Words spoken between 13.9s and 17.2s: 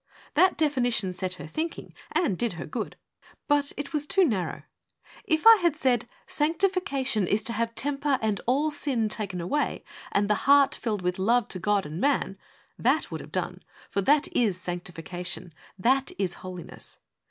for that is Sanctification, that is Holiness.